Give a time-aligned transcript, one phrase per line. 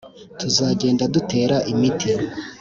[0.39, 2.11] tuzagenda dutera imiti